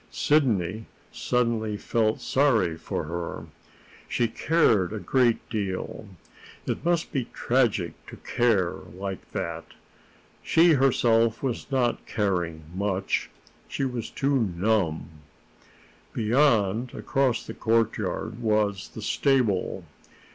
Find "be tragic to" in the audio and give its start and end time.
7.11-8.17